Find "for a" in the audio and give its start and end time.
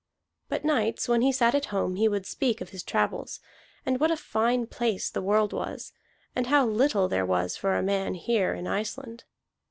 7.55-7.83